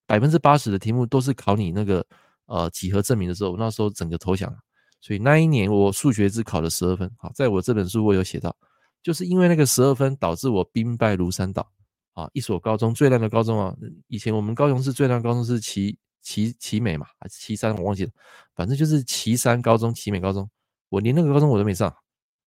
[0.09, 2.07] 百分之八十的题目都是考你那个
[2.45, 4.57] 呃几何证明的时候，那时候整个投降了，
[5.01, 7.11] 所以那一年我数学只考了十二分。
[7.19, 8.57] 好，在我这本书我有写到，
[9.03, 11.69] 就是因为那个十二分导致我兵败如山倒
[12.17, 12.29] 啊！
[12.33, 13.77] 一所高中最烂的高中啊，
[14.09, 18.11] 以前我们高雄市最烂的高中是旗旗旗美嘛，还是旗山我忘记了，
[18.55, 20.51] 反正就是旗山高中、旗美高中，
[20.89, 21.95] 我连那个高中我都没上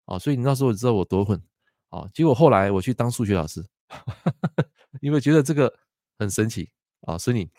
[0.05, 0.17] 啊！
[0.17, 1.39] 所以你那时候知道我多混
[1.89, 2.05] 啊！
[2.13, 3.63] 结果后来我去当数学老师，
[5.01, 5.73] 因为觉得这个
[6.17, 6.69] 很神奇。
[7.03, 7.49] 啊，所以你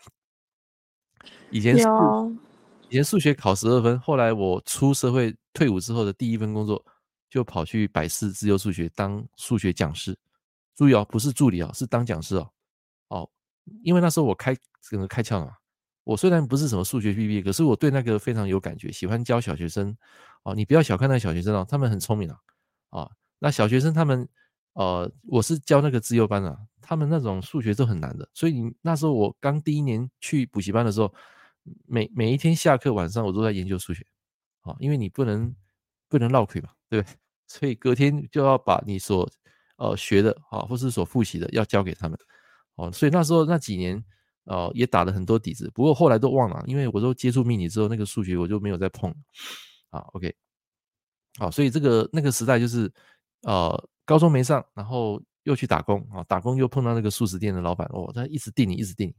[1.49, 1.83] 以前是
[2.89, 6.85] 以前数学考十二分，后来我出社会退伍之后的第一份工作，
[7.27, 10.15] 就跑去百事自由数学当数学讲师
[10.75, 12.51] 注意哦，不是助理哦，是当讲师哦。
[13.09, 13.29] 哦，
[13.83, 15.53] 因为那时候我开整个开窍了嘛。
[16.03, 19.95] 我虽然不是什么数学 BB，可是我对那个非常有感觉，喜欢教小学生。
[20.43, 22.37] 哦，你不要小看那个小学生哦，他们很聪明啊。
[22.89, 24.27] 啊，那小学生他们，
[24.73, 28.27] 呃，我是教那个资优班啊，他们那种数学都很难的。
[28.33, 31.13] 所以你那时候我刚第一年去补习班的时候，
[31.85, 34.05] 每每一天下课晚上我都在研究数学。
[34.61, 35.55] 啊，因为你不能
[36.09, 37.15] 不能落亏嘛，对不对？
[37.47, 39.29] 所以隔天就要把你所
[39.81, 42.17] 呃学的啊，或是所复习的要教给他们。
[42.75, 44.01] 哦，所以那时候那几年。
[44.45, 49.13] 哦，也打了很多底子，不过后来都忘了，因为我都接触命理之后，那个数学我就没有再碰。
[49.91, 50.33] 啊，OK，
[51.37, 52.91] 好，所以这个那个时代就是，
[53.43, 59.13] 呃，高中没上，然后又去打工啊，打工又碰到那个素食店的老板，哦，他一直定你，一直定你，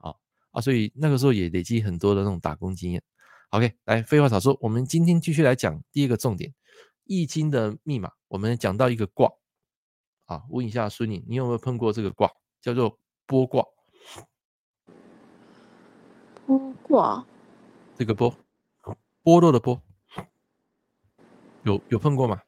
[0.00, 0.14] 啊
[0.50, 3.02] 啊，所以那个时候也累积很多的那种打工经验。
[3.52, 6.50] OK，来，废话少说，我们今天继续来讲第一个重点，
[7.04, 8.12] 《易经》的密码。
[8.28, 9.26] 我们讲到一个卦，
[10.30, 12.30] 啊，问一下孙颖，你有没有碰过这个卦？
[12.60, 13.66] 叫做波卦。
[16.46, 17.26] 波卦，
[17.96, 18.32] 这个波，
[19.24, 19.82] 波落的波，
[21.64, 22.40] 有有碰过吗？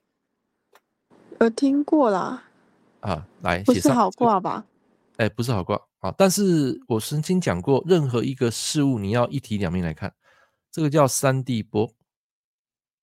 [1.40, 2.44] 有听过啦。
[3.00, 4.64] 啊，来，不是好卦吧？
[5.16, 6.14] 哎，不是好卦啊。
[6.16, 10.14] 但是我曾经讲过，任何一个事物你要一体两面来看，
[10.70, 11.92] 这个叫三地波。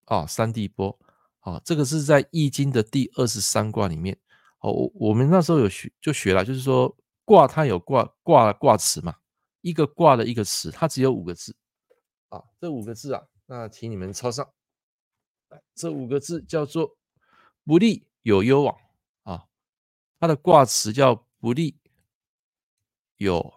[0.05, 0.97] 啊，三地波。
[1.41, 4.17] 啊，这个是在易经的第二十三卦里面。
[4.59, 6.95] 哦，我我们那时候有学就学了，就是说
[7.25, 9.15] 卦它有卦卦卦辞嘛。
[9.61, 11.53] 一个卦的一个词，它只有五个字
[12.29, 14.49] 啊，这五个字啊，那请你们抄上。
[15.75, 16.95] 这五个字叫做
[17.65, 18.77] “不利有攸往”
[19.23, 19.47] 啊，
[20.17, 21.77] 它的卦辞叫“不利
[23.17, 23.53] 有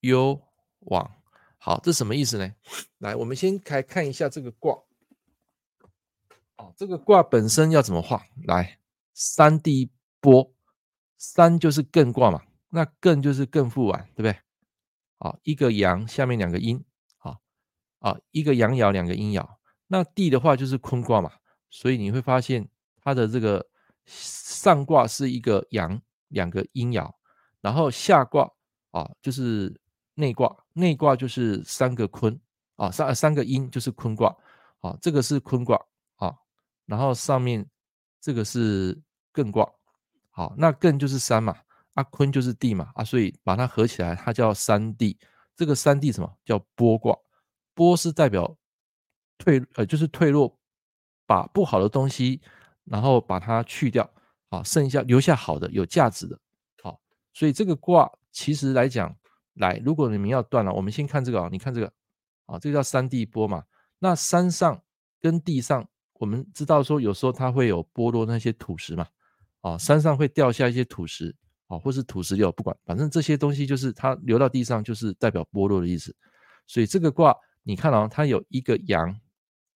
[0.00, 0.40] 攸
[0.80, 1.10] 往”。
[1.58, 2.54] 好，这什么意思呢？
[2.98, 4.80] 来，我们先来看一下这个卦。
[6.54, 8.24] 啊，这个卦本身要怎么画？
[8.44, 8.78] 来，
[9.18, 10.52] 三地波，
[11.16, 14.38] 三就是艮卦嘛，那艮就是艮覆碗，对不对？
[15.16, 16.84] 啊，一个阳下面两个阴，
[17.16, 17.38] 啊
[18.00, 19.48] 啊，一个阳爻两个阴爻，
[19.86, 21.32] 那地的话就是坤卦嘛，
[21.70, 22.68] 所以你会发现
[23.02, 23.66] 它的这个
[24.04, 25.98] 上卦是一个阳
[26.28, 27.10] 两个阴爻，
[27.62, 28.46] 然后下卦
[28.90, 29.74] 啊就是
[30.12, 32.38] 内卦，内卦就是三个坤
[32.74, 34.36] 啊三三个阴就是坤卦，
[34.80, 35.82] 啊这个是坤卦
[36.16, 36.36] 啊，
[36.84, 37.66] 然后上面
[38.20, 39.00] 这个是
[39.36, 39.70] 艮卦，
[40.30, 41.54] 好，那艮就是山嘛。
[41.94, 45.18] 阿坤就是地嘛，啊，所以把它合起来，它叫三地。
[45.54, 47.16] 这个三地什么叫剥卦？
[47.74, 48.54] 剥是代表
[49.38, 50.58] 退，呃，就是退落，
[51.26, 52.42] 把不好的东西，
[52.84, 54.06] 然后把它去掉，
[54.50, 56.38] 啊，剩下留下好的、有价值的，
[56.82, 57.00] 好。
[57.32, 59.16] 所以这个卦其实来讲，
[59.54, 61.90] 来，如果你们要断了，我们先看这个啊，你看这个，
[62.44, 63.64] 啊，这个叫三地剥嘛。
[63.98, 64.82] 那山上
[65.18, 69.06] 跟地上，我们知道说有时候它会有剥落那些土石嘛，
[69.68, 71.34] 啊，山上会掉下一些土石。
[71.68, 76.14] 啊，或是土石流，不管，反正这些东西就是它流到地上，就是代表剥落的意思。
[76.64, 79.08] 所以这个卦，你看哦，它有一个阳，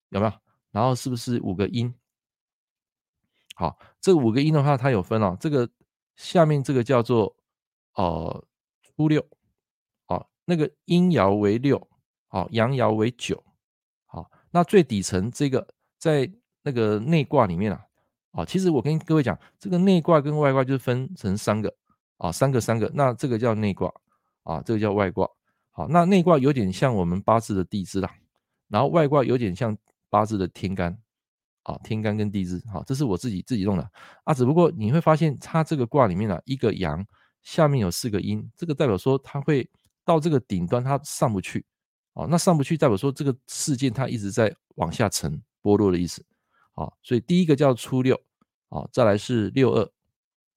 [0.07, 0.31] 有没有？
[0.71, 1.93] 然后是不是五个阴？
[3.55, 5.35] 好，这五个阴的话，它有分哦。
[5.37, 5.69] 这个
[6.15, 7.35] 下面这个叫做
[7.95, 8.47] 呃
[8.81, 9.21] 初六，
[10.05, 11.89] 好，那个阴爻为六，
[12.29, 13.43] 好，阳爻为九，
[14.05, 17.85] 好，那最底层这个在那个内卦里面啊，
[18.31, 21.73] 啊，其实我跟各位讲，这个内卦跟外卦就是分成三个。
[22.17, 23.91] 啊，三个三个，那这个叫内卦，
[24.43, 25.27] 啊，这个叫外卦。
[25.71, 28.13] 好，那内卦有点像我们八字的地支啦，
[28.67, 29.75] 然后外卦有点像
[30.07, 30.95] 八字的天干，
[31.63, 33.89] 啊，天干跟地支，好，这是我自己自己弄的
[34.23, 34.35] 啊。
[34.35, 37.03] 只不过你会发现，它这个卦里面啊，一个阳
[37.41, 39.67] 下面有四个阴，这个代表说它会
[40.05, 41.65] 到这个顶端，它上不去，
[42.13, 46.23] 啊，那上不去代表说这个事件它一直在往下沉剥落的意思，
[46.73, 48.19] 啊，所以第一个叫初六，
[48.69, 49.91] 啊，再来是六二。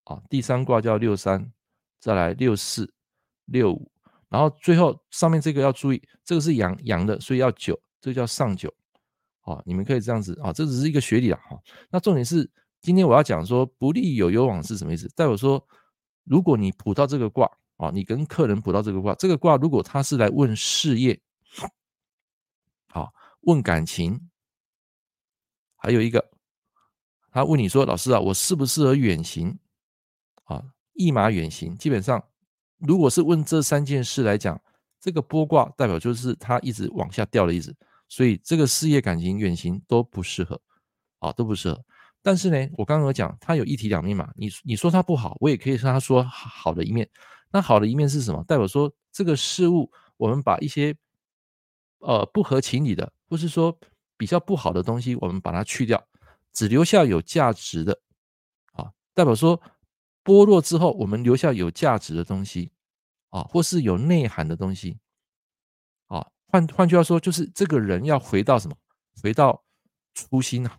[0.05, 1.50] 啊，第三卦叫六三，
[1.98, 2.92] 再来六四、
[3.46, 3.90] 六五，
[4.29, 8.70] 然后最后上面这个要注意，这个是阳阳的，所以要九，这个叫上九。
[9.40, 11.40] 啊，你们可以这样子啊，这只是一个学理啊。
[11.48, 12.46] 哈，那重点是
[12.83, 15.09] 今天我要讲说不利有攸往是什么意思？
[15.16, 15.66] 代表说，
[16.24, 21.18] 如果你卜到这个卦啊，你跟客人卜到这个卦，这个卦如果他是来问事业，
[22.88, 24.20] 好，问感情，
[25.85, 26.31] 还有一个，
[27.31, 29.59] 他问你说，老师啊，我适不适合远行？
[30.44, 32.25] 啊，驿马远行，基本上
[32.79, 34.59] 如果是问这三件事来讲，
[34.99, 37.77] 这个剥卦代表就是它一直往下掉的意思，
[38.09, 40.59] 所以这个事业感情远行都不适合，
[41.18, 41.85] 啊，都不适合。
[42.23, 47.07] 但是呢，我刚刚讲，它有一体两面嘛，你你说它不好，我也可以说他说好的一面。
[47.53, 48.42] 那好的一面是什么？
[48.44, 50.97] 代表说这个事物，我们把一些
[51.99, 53.79] 呃不合情理的，或是说
[54.25, 56.03] 比较不好的东西，我们把它去掉，
[56.55, 58.01] 只留下有价值的，
[58.73, 59.61] 啊，代表说。
[60.25, 62.73] 剥落之后，我们留下有价值的东西
[63.29, 64.99] 啊，或是有内涵的东西
[66.07, 66.27] 啊。
[66.47, 68.75] 换换句话说，就是这个人要回到什么？
[69.23, 69.63] 回到
[70.15, 70.79] 初心啊，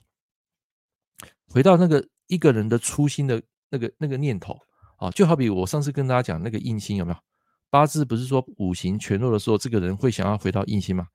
[1.48, 4.60] 回到那个一个人的初心的那个那个念头
[4.98, 5.12] 啊。
[5.12, 7.18] 就好比我上次跟大家讲那个印星有没有？
[7.70, 11.08] 八字不是说五行全弱的时候，这个人会想要回到印星吗？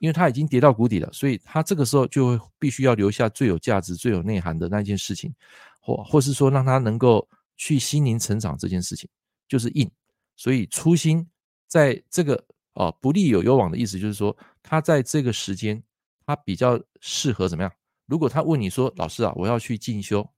[0.00, 5.32] 因为他已经跌到谷底了，所以他这个时候就会必须要留下最有价值、最有内涵的那件事情，
[5.78, 9.08] 或或是说让他能够去心灵成长这件事情，
[9.46, 9.88] 就是印。
[10.36, 11.28] 所以初心
[11.68, 15.80] 在这个啊不利有攸往的意思，就是说他在这个时间
[16.24, 17.70] 他比较适合怎么样？
[18.06, 20.28] 如果他问你说：“老师啊，我要去进修，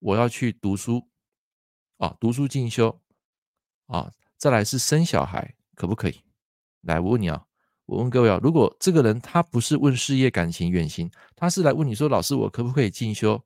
[0.00, 1.08] 我要去读书
[1.96, 3.00] 啊，读书进修
[3.86, 6.20] 啊，再来是生小孩，可不可以？”
[6.82, 7.47] 来，我问你啊。
[7.88, 13.42] 我问各位啊，如果这个人他不是问事业、感情、远行，他是来问你说：“老师，我可不可以进修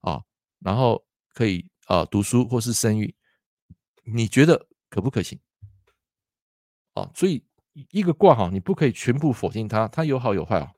[0.00, 0.18] 啊？
[0.60, 3.14] 然后可以啊读书或是生育？
[4.02, 5.38] 你觉得可不可行？”
[6.94, 7.44] 啊，所以
[7.90, 10.72] 一个卦哈，你不可以全部否定它，它有好有坏啊。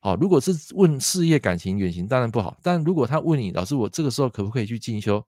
[0.00, 2.56] 好，如果是问事业、感情、远行，当然不好。
[2.62, 5.22] 但如果他问你，老师，我这个时候可不可以去进修？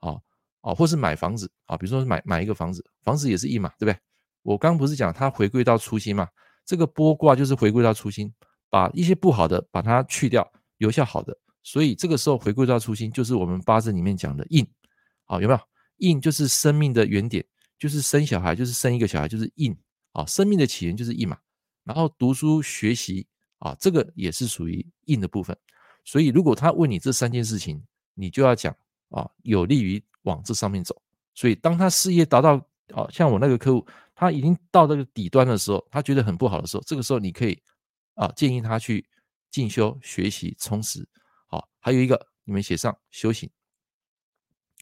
[0.00, 0.18] 啊
[0.62, 1.76] 啊，或是买房子啊？
[1.76, 3.96] 比如说买买一个房子，房子也是一嘛，对不对？
[4.42, 6.26] 我刚不是讲他回归到初心嘛？
[6.64, 8.32] 这个剥卦就是回归到初心，
[8.70, 11.36] 把一些不好的把它去掉，留下好的。
[11.62, 14.66] 所以这个时候回归到初心，就是我们八字里面讲的印，
[15.24, 15.60] 好，有没有？
[15.98, 17.44] 印就是生命的原点，
[17.78, 19.76] 就是生小孩，就是生一个小孩，就是印
[20.12, 20.24] 啊。
[20.26, 21.36] 生命的起源就是印嘛。
[21.84, 23.26] 然后读书学习
[23.58, 25.56] 啊，这个也是属于印的部分。
[26.04, 27.80] 所以如果他问你这三件事情，
[28.14, 28.74] 你就要讲
[29.10, 31.00] 啊，有利于往这上面走。
[31.34, 32.54] 所以当他事业达到
[32.94, 33.86] 啊，像我那个客户。
[34.22, 37.60] 他已经到这个底端的时候，他觉得很不好的时候，这个时候你可以
[38.14, 39.04] 啊建议他去
[39.50, 41.04] 进修、学习、充实。
[41.48, 43.50] 好，还有一个你们写上修行。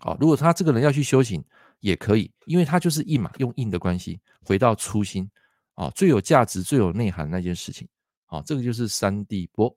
[0.01, 1.43] 好，如果他这个人要去修行
[1.79, 5.27] 也可以，因为他就是印嘛，用印的关系回到初心
[5.73, 7.89] 啊，最有价值、最有内涵那件事情。
[8.27, 9.75] 好，这个就是三地波。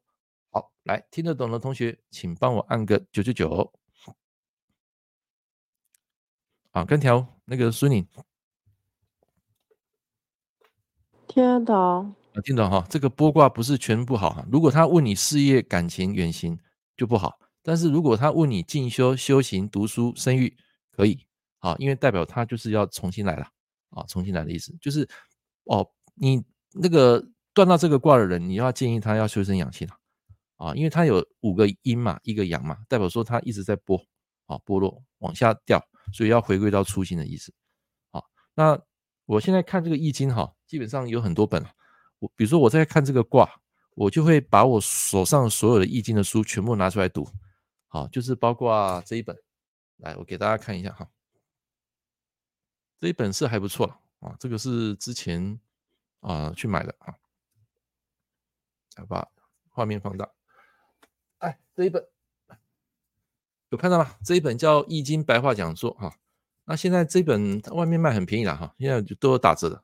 [0.50, 3.74] 好，来听得懂的同学，请帮我按个九九九。
[6.72, 8.06] 好，跟条那个孙宁。
[11.34, 12.86] 听得懂啊，听懂哈。
[12.88, 14.46] 这个剥卦不是全不好哈。
[14.52, 16.56] 如果他问你事业、感情、远行
[16.96, 20.56] 就不好，但是如果他问你进修、修行、读书、生育，
[20.92, 21.26] 可以
[21.58, 23.48] 啊，因为代表他就是要重新来了
[23.90, 25.10] 啊，重新来的意思就是
[25.64, 26.40] 哦，你
[26.72, 29.96] 那个断到这个卦的人，你要建议他要修身养性了
[30.58, 33.98] 啊，因为他有五个阴嘛，一个阳嘛，代表说他一直在剥
[34.46, 37.52] 啊，剥落往下掉，所以要回归到初心的意思。
[38.12, 38.80] 好，那
[39.26, 40.54] 我现在看这个易经哈。
[40.74, 41.64] 基本上有很多本，
[42.18, 43.48] 我比如说我在看这个卦，
[43.94, 47.30] 我就会把我手上所有的易经的书全部拿出来读，
[47.90, 49.38] 好，就是包括这一本，
[49.98, 51.08] 来，我给大家看一下哈，
[53.00, 53.86] 这一本是还不错
[54.20, 55.60] 啊，这个是之前
[56.22, 57.14] 啊去买的啊，
[58.96, 59.30] 来把
[59.70, 60.28] 画面放大，
[61.38, 62.04] 哎，这一本
[63.70, 64.16] 有看到吗？
[64.26, 66.16] 这一本叫《易经白话讲座》哈，
[66.66, 69.84] 那现在这本外面卖很便宜了哈，现在都有打折的。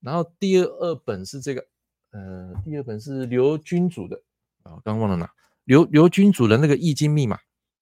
[0.00, 1.66] 然后第二本是这个，
[2.12, 4.20] 呃，第二本是刘君祖的
[4.62, 5.30] 啊，刚忘了拿
[5.64, 7.38] 刘刘君祖的那个易经密码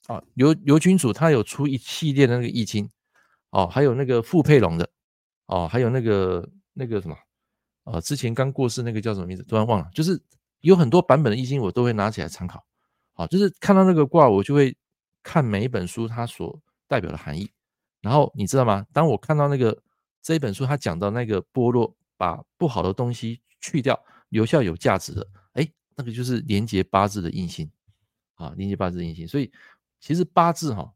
[0.09, 2.91] 啊，刘刘君祖他有出一系列的那个易经
[3.51, 4.91] 哦，还有那个傅佩龙的
[5.47, 7.17] 哦，还有那个那个什么
[7.85, 10.21] 啊，之前刚过世那个叫什么名字，突然忘了，就是
[10.61, 12.65] 有很多版本的易经我都会拿起来参考，
[13.13, 14.77] 好，就是看到那个卦我就会
[15.23, 17.49] 看每一本书它所代表的含义，
[18.01, 18.85] 然后你知道吗？
[18.93, 19.81] 当我看到那个
[20.21, 21.95] 这一本书它讲到那个剥落。
[22.19, 23.99] 把不好的东西去掉，
[24.29, 25.67] 留下有价值的，哎，
[25.97, 27.71] 那个就是连接八字的印星
[28.35, 29.27] 啊，连接八字的印星。
[29.27, 29.51] 所以
[30.01, 30.93] 其实八字哈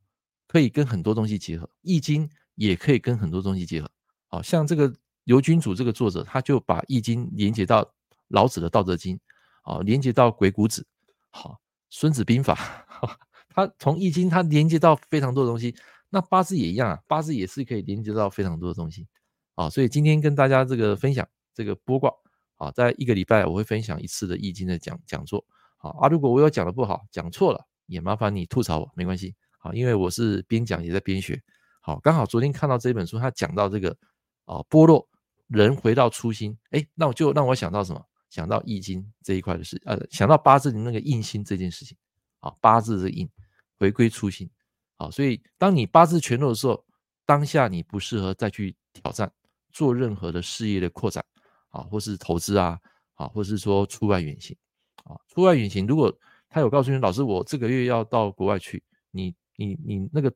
[0.47, 3.91] 可以跟很多东西结合，易经也可以跟很多东西结合。
[4.27, 4.93] 好像这个
[5.25, 7.89] 刘君主这个作者，他就把易经连接到
[8.29, 9.19] 老子的道德经，
[9.63, 10.87] 啊，连接到鬼谷子，
[11.31, 12.87] 好，孙子兵法，
[13.55, 15.75] 他从易经他连接到非常多的东西。
[16.11, 19.07] 那八字也一样啊，八字也是可以连接到非常多的东西。
[19.63, 22.11] 啊，所以今天跟大家这个分享这个卜卦
[22.57, 25.45] 啊，在一个礼拜我会分享一次的易经的讲讲座。
[25.77, 29.35] 好啊，如果我有讲的不好，讲错了，也麻烦你吐槽我，没关系。
[29.59, 31.41] 好，因为我是边讲也在边学。
[31.81, 33.97] 好，刚好昨天看到这本书，他讲到这个
[34.47, 35.09] 啊，剥落
[35.47, 38.05] 人回到初心，哎，那我就让我想到什么？
[38.31, 41.97] 想到易经这一块的事，呃，想到八字里那个印星这件事情。
[42.41, 43.29] 啊，八字的印
[43.79, 44.51] 回归初心。
[44.97, 46.85] 好，所以当你八字全落的时候，
[47.27, 49.31] 当下你不适合再去挑战。
[49.73, 51.25] 做任何的事业的扩展
[51.71, 52.79] 啊，或是投资啊，
[53.15, 54.57] 啊，或是说出外远行
[55.05, 56.15] 啊，出外远行，如果
[56.49, 60.33] 他有告诉你，老师，我这个月要到国外去，你你你那个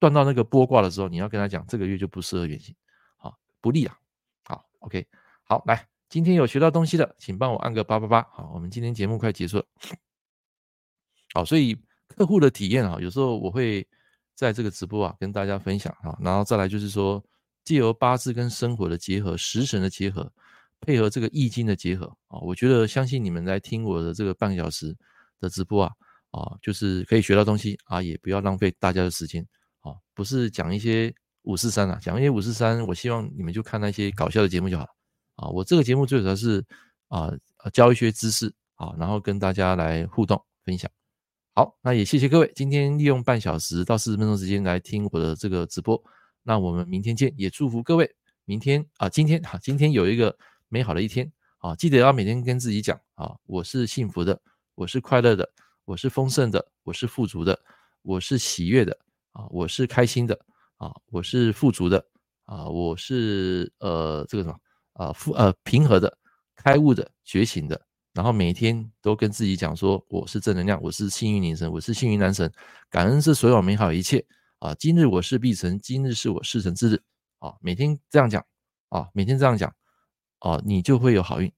[0.00, 2.74] 断到那个波卦的时候，你要跟他讲，这个月就不适合远行，
[3.16, 3.96] 好，不利啊。
[4.44, 5.06] 好，OK，
[5.44, 8.22] 好，来，今天有学到东西的，请帮我按个八八八。
[8.32, 9.64] 好，我们今天节目快结束了。
[11.34, 11.76] 好，所以
[12.08, 13.86] 客户的体验啊，有时候我会
[14.34, 17.22] 在这个直播啊跟大家分享啊，然后再来就是说，
[17.68, 20.32] 借由八字跟生活的结合，食神的结合，
[20.80, 24.96] 配合这个易经的结合啊，我觉得相信你们来听我的这个半小时
[25.38, 25.92] 的直播啊，
[26.30, 29.46] 啊，就是可以学到东西啊，也不要浪费大家的时间。
[29.80, 34.90] 啊，不是讲一些五四三啊，讲一些五四三，我希望你们就看那些搞笑的节目就好了
[35.36, 35.48] 啊。
[35.50, 36.64] 我这个节目最主要是
[37.08, 37.30] 啊，
[37.74, 40.90] 教一些知识啊，然后跟大家来互动分享。
[41.54, 46.02] 好，那也谢谢各位今天利用半小时到四十分钟时间来听我的这个直播。
[46.48, 48.10] 那我们明天见，也祝福各位
[48.46, 50.34] 明天啊，今天哈，今天有一个
[50.70, 54.40] 美好的一天啊，记得要每天跟自己讲啊，我是幸福的，
[54.74, 55.46] 我是快乐的，
[55.84, 57.60] 我是丰盛的，我是富足的，
[58.00, 58.98] 我是喜悦的。
[59.32, 60.40] 啊，我是开心的
[60.78, 62.02] 啊，我是富足的
[62.46, 64.58] 啊，我是呃这个什么
[64.94, 66.16] 啊富呃平和的、
[66.56, 67.78] 开悟的、觉醒的，
[68.14, 72.50] 然后每天都跟自己讲说，我是正能量，我是幸运女神，我是幸运男神，
[72.88, 74.24] 感恩是所有美好一切
[74.58, 74.74] 啊！
[74.74, 77.02] 今日我是必成，今日是我事成之日
[77.38, 77.54] 啊！
[77.60, 78.44] 每天这样讲
[78.88, 79.74] 啊，每天这样讲
[80.40, 81.52] 啊，你就会有好运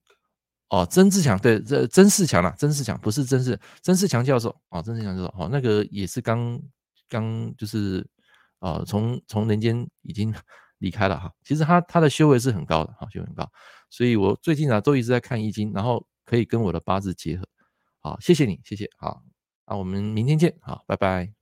[0.69, 0.85] 哦。
[0.85, 6.61] 曾仕强对，这曾仕强啊，曾仕强不是曾仕，曾仕强教授啊，曾仕强教授好，那个也是刚。
[7.11, 8.07] 刚就是
[8.59, 10.33] 啊，从从人间已经
[10.79, 11.29] 离开了哈。
[11.43, 13.45] 其实他他的修为是很高的哈，修为很高。
[13.89, 17.45] 所以我最近啊都一直在看易经，然后可以跟我的八字结合。
[17.99, 18.89] 好，谢谢你，谢谢。
[18.97, 19.21] 好，
[19.67, 20.55] 那我们明天见。
[20.61, 21.40] 好，拜拜。